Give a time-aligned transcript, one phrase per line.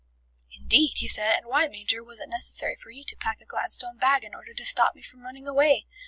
[0.57, 1.37] "Indeed!" he said.
[1.37, 4.51] "And why, Major, was it necessary for you to pack a Gladstone bag in order
[4.55, 5.85] to stop me from running away?